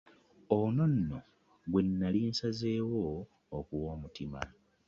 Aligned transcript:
Ono 0.57 0.83
nno 0.93 1.19
gwe 1.69 1.81
nnali 1.85 2.19
nsazeewo 2.29 2.99
okuwa 3.57 3.87
omutima. 3.95 4.39